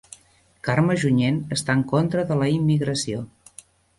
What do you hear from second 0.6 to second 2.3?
Carme Junyent està en contra